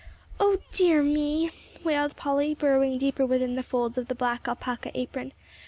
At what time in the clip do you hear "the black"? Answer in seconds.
4.07-4.47